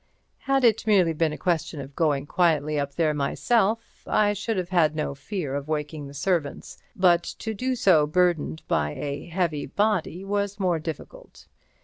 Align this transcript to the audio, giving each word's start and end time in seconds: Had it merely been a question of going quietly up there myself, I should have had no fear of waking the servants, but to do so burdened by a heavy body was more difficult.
Had 0.49 0.63
it 0.63 0.87
merely 0.87 1.13
been 1.13 1.31
a 1.31 1.37
question 1.37 1.79
of 1.79 1.95
going 1.95 2.25
quietly 2.25 2.79
up 2.79 2.95
there 2.95 3.13
myself, 3.13 4.01
I 4.07 4.33
should 4.33 4.57
have 4.57 4.69
had 4.69 4.95
no 4.95 5.13
fear 5.13 5.53
of 5.53 5.67
waking 5.67 6.07
the 6.07 6.15
servants, 6.15 6.79
but 6.95 7.21
to 7.21 7.53
do 7.53 7.75
so 7.75 8.07
burdened 8.07 8.63
by 8.67 8.95
a 8.95 9.27
heavy 9.27 9.67
body 9.67 10.25
was 10.25 10.59
more 10.59 10.79
difficult. 10.79 11.45